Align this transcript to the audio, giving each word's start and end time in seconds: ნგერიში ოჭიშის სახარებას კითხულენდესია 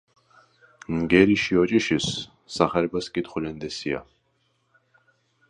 ნგერიში 1.07 1.59
ოჭიშის 1.63 2.07
სახარებას 2.57 3.11
კითხულენდესია 3.19 4.03